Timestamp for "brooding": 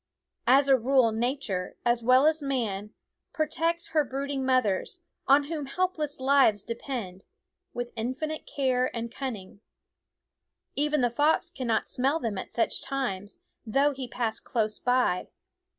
4.03-4.43